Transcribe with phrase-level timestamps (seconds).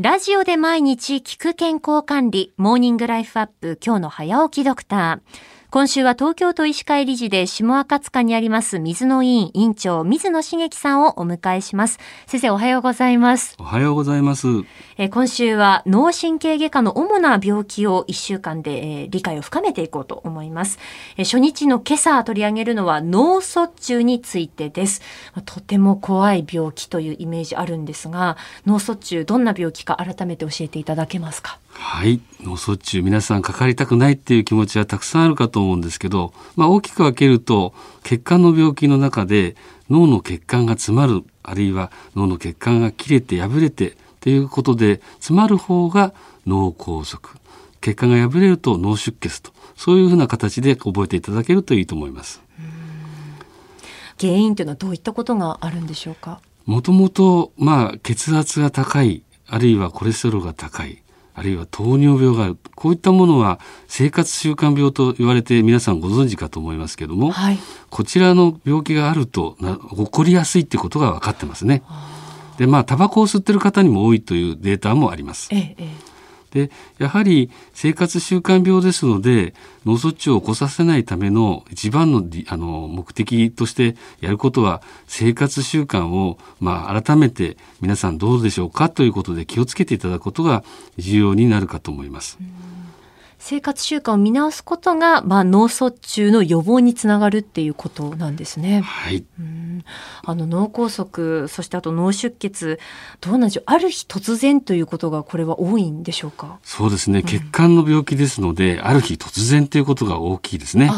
[0.00, 5.57] ラジオで毎日聞く健康管理、モーニングライフアップ、今日の早起きドクター。
[5.70, 11.98] 今週は東京都医師会理事で下赤塚にあります水野委員委員長水野茂樹さんをお迎えします。
[12.26, 13.54] 先生おはようございます。
[13.58, 14.46] おはようございます。
[14.96, 20.78] え今週は脳神経外科の主な病気を1週間で、えー、理解を深めていこうと思います。
[21.18, 25.02] え初日の今朝取り上げるのは脳卒中についてです。
[25.44, 31.58] とても怖い病気というイメージあるんですが、脳卒中どんな病気か改めて教えていただけますか？
[31.70, 32.20] はい。
[32.40, 39.56] 脳卒中皆さんかかりたくないっていう気持ちはたくさんあるかと思うんですけど、まあ、大きく分けると血管の病気の中で
[39.90, 46.12] 脳の血管が詰まるあるいは脳の血管が切れて破れてということで詰まる方が
[46.46, 47.20] 脳梗塞。
[47.80, 49.52] 血管が破れると脳出血と。
[49.76, 52.40] そういうふうな形で覚えていただけるといいと思います。
[54.20, 56.40] 原因というのはどういったことがあるんでしょうか？
[56.66, 61.02] もともとまあ血圧が高いあるいはコレステロールが高い
[61.38, 67.58] あるいは糖尿病があるこういったものは生活習慣病と言われて皆さんご存知かと思いますけども、はい、
[67.90, 69.56] こちらの病気があると
[69.94, 71.84] 起こりやすいってことが分かってますね。
[72.58, 75.48] でまあタバコを吸ってる方にも多いというデータもあります。
[75.52, 75.88] ええ
[76.50, 79.54] でやはり生活習慣病ですので
[79.84, 88.88] 脳卒中を起こさせないための一番のあの目的としてやることは生活習慣を、まあ、改めて皆さんどうでしょうか？
[88.88, 90.64] ということで気をつけていただくことが
[90.96, 92.38] 重要になるかと思います。
[93.38, 98.80] 生活習慣を見直すことが、まあ、脳卒中の予防につながるっていうことなんですね。
[98.80, 99.24] はい。
[100.24, 102.78] あの脳梗塞、そしてあと脳出血、
[103.20, 103.64] どうなんでしょう？
[103.66, 106.58] ある日突然ということがこれは多いんでしょうか？
[106.62, 107.22] そうですね。
[107.22, 110.90] 血管の病気ですので、うん、ある日突然ということが大きいですね。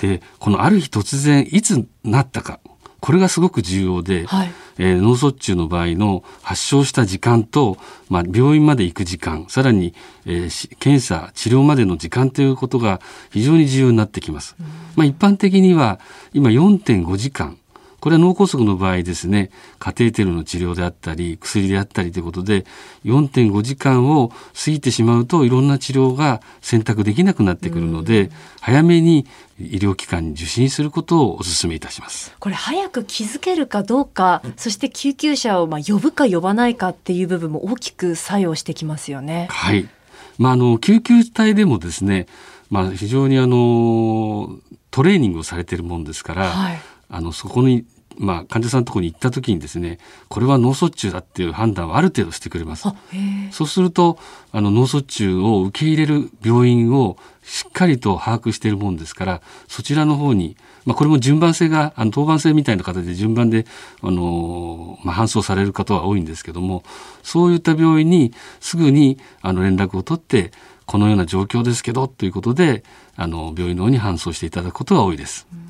[0.00, 2.60] で、このある日突然いつなったか。
[3.00, 9.94] これがすごく重要で、はい、えー、脳卒中の場合の発症した時間と、まあ、病院まで行く時間さらに、
[10.26, 14.56] えー、検査治療までの時間ということが非常に重要になってきます。
[14.96, 16.00] まあ、一般的には
[16.32, 17.57] 今4.5時間
[18.00, 22.64] これは脳梗塞の場合ですね、カテーテルの治療であったり、薬であったりということで、
[23.04, 29.26] 4.5時間を過ぎてしまうといろんな治療が選択できなくなってくるので、早めに
[29.58, 32.32] 医療機関に受診することをお勧めいたします。
[32.38, 39.48] これ早く気づけるかどうか、そして救急車をまあ呼ぶか呼ばないかっていう部分も大きく作用してきますよね。
[39.50, 39.88] はい。
[40.38, 42.26] まあ、あの、救急隊でもですね、
[42.70, 44.56] まあ、非常にあの、
[44.90, 47.86] トレーニングをされているもんですから、はい、あのそこに
[48.18, 49.98] まあ、患者さんのところに行った時にですね
[50.28, 52.88] これは脳卒中だっていう判断をある程度してくれます
[53.52, 54.18] そうすると
[54.52, 63.66] あの脳卒中を受け入れる病院をしっかりと把握しているもんですからそちらの方に、まあ、これも順番性があの当番制みたいな形で順番で、
[64.02, 66.82] あのまあ、搬送される方は多いんですけども
[67.22, 70.50] そういった病院にすぐにあの連絡を取って
[70.86, 72.82] このような状況ですけどということで
[73.16, 75.46] あの病院の方に搬送していただくことが多いです。
[75.52, 75.67] うん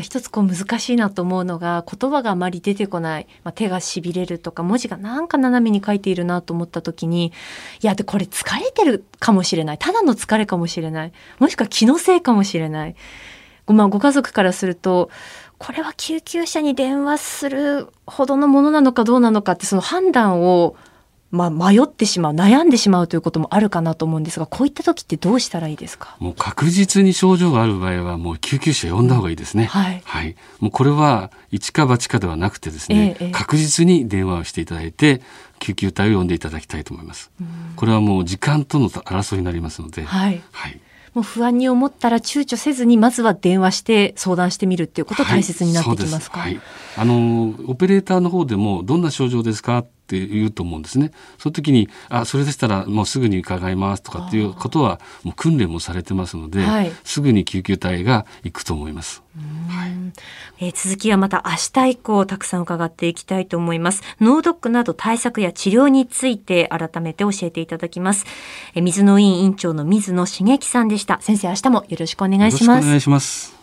[0.00, 7.32] 一つこう難しいなと思うのが言葉があまり出てこない、まあ、手がしびれるとか文字がなんか斜めに書いているなと思った時に
[7.80, 9.78] いやでこれ疲れてるかもしれない。
[9.78, 11.12] ただの疲れかもしれない。
[11.38, 12.96] もしくは気のせいかもしれない、
[13.66, 15.10] まあ、ご家族からすると
[15.58, 20.76] これは救急車に電話するほどのものなのかどうなのかってその判断を
[21.30, 26.16] まあ、迷ってしまう悩んでしまうということもあるかなと思うんですがこういった時ってどうしたらいいですか？
[26.20, 35.20] もう確実に症状がある場合はもう救急車呼んだ方がいいですね、はい、はい、もうこれは一か八かではなくてですね、ええ、確実に電話をしていただいて
[35.58, 37.30] 救急隊を呼んでいただきたいと思います。
[37.76, 40.04] これはもう時間との争いになりますので。
[40.04, 40.80] はい、はい。
[41.14, 46.60] もう不安に思ったら躊躇せずにまずは電話して相談してみるっていうこと大切になってきますか、はい、
[46.98, 51.12] あのオペレーターの方でもどんな症状ですかって言うと思うんですね。
[51.36, 59.22] その時に、あ、それでしたらもうすぐに伺いますとかっていうことは、もう訓練もされてますので、はい、すぐに救急隊が行くと思います。
[59.68, 59.90] はい、
[60.60, 64.02] えー、続きはまた明日以降たくさん伺っていきたいと思います。
[64.20, 68.24] 脳ドックなど対策や治療について改めて教えていただきます。
[68.74, 71.20] えー、水野委員委員長の水野茂樹さんでした。
[71.20, 72.84] 先生、明日もよろしくお願いします。
[72.84, 73.57] お願いします。